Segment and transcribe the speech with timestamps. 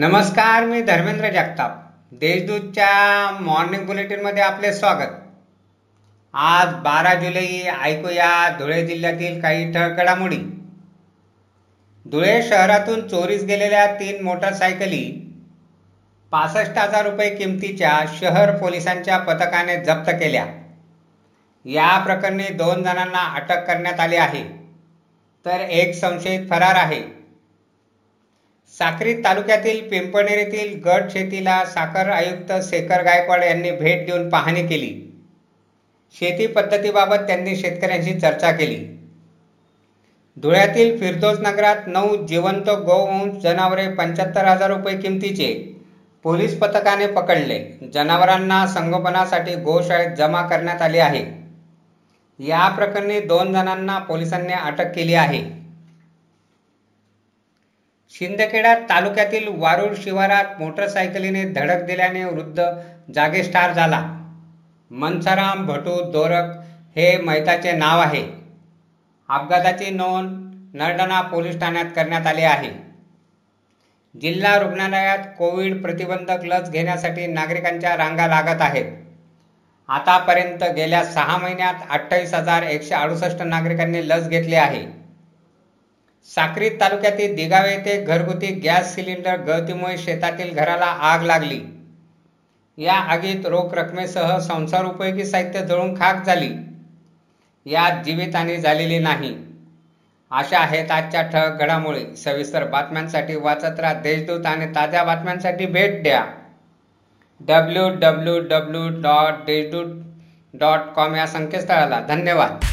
[0.00, 1.74] नमस्कार मी धर्मेंद्र जगताप.
[2.12, 5.12] देशदूतच्या मॉर्निंग बुलेटिनमध्ये आपले स्वागत.
[6.34, 7.46] आज बारा जुलै
[7.82, 10.36] ऐकूया धुळे जिल्ह्यातील काही ठळक घडामोडी
[12.06, 15.04] धुळे शहरातून चोरीस गेलेल्या तीन मोटरसायकली
[16.30, 20.46] पासष्ट हजार रुपये किमतीच्या शहर पोलिसांच्या पथकाने जप्त केल्या.
[21.64, 24.44] या प्रकरणी दोन जणांना अटक करण्यात आली आहे.
[25.46, 27.23] तर एक संशयित फरार आहे.
[28.78, 35.12] साक्री तालुक्यातील पिंपणेरीतील गट शेतीला साखर आयुक्त शेखर गायकवाड यांनी भेट देऊन पाहणी केली.
[36.18, 38.98] शेती पद्धतीबाबत त्यांनी शेतकऱ्यांशी चर्चा केली.
[40.36, 45.78] धुळ्यातील फिरदोस नगरात नऊ जिवंत गोवंश जनावरे पंच्याहत्तर हजार रुपये किमतीचे
[46.22, 47.90] पोलीस पथकाने पकडले.
[47.94, 51.24] जनावरांना संगोपनासाठी गोशाळेत जमा करण्यात आली आहे.
[52.38, 55.63] या प्रकरणी दोन जणांना पोलिसांनी अटक केली आहे.
[58.18, 62.64] शिंदखेडा तालुक्यातील वारुळ शिवारात मोटरसायकलीने धडक दिल्याने वृद्ध
[63.14, 64.30] जागीच ठार झाला.
[64.90, 66.54] मनसाराम भटू दोरक
[66.96, 68.22] हे मैताचे नाव आहे.
[69.28, 70.30] अपघाताची नोंद
[70.74, 72.70] नरडणा पोलीस ठाण्यात करण्यात आली आहे.
[74.20, 78.92] जिल्हा रुग्णालयात कोविड प्रतिबंधक लस घेण्यासाठी नागरिकांच्या रांगा लागत आहेत.
[79.88, 85.03] आतापर्यंत गेल्या सहा महिन्यात अठ्ठावीस हजार एकशे अडुसष्ट नागरिकांनी लस घेतली आहे.
[86.26, 91.60] साक्री तालुक्यातील दिगाव येथे घरगुती गॅस सिलेंडर गळतीमुळे शेतातील घराला आग लागली.
[92.78, 96.54] या आगीत रोख रकमेसह संसार उपयोगी साहित्य जळून खाक झाली.
[97.66, 99.36] यात जीवितहानी झालेली नाही.
[100.30, 102.16] अशा आहेत आजच्या ठळक घडामोडी.
[102.16, 106.24] सविस्तर बातम्यांसाठी वाचत राहा देशदूत आणि ताज्या बातम्यांसाठी भेट द्या.
[107.40, 110.02] W W W dot Deshdoot
[110.54, 112.00] dot com या संकेतस्थळाला.
[112.00, 112.64] धन्यवाद.